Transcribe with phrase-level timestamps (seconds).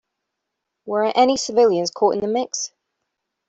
[0.87, 2.71] Were any civilians caught in the mix?